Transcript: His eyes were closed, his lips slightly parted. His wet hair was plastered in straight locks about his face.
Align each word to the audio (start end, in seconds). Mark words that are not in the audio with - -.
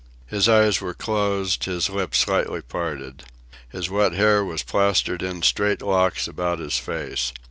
His 0.25 0.49
eyes 0.49 0.81
were 0.81 0.95
closed, 0.95 1.65
his 1.65 1.87
lips 1.87 2.17
slightly 2.17 2.61
parted. 2.63 3.21
His 3.69 3.87
wet 3.87 4.13
hair 4.13 4.43
was 4.43 4.63
plastered 4.63 5.21
in 5.21 5.43
straight 5.43 5.83
locks 5.83 6.27
about 6.27 6.57
his 6.57 6.79
face. 6.79 7.31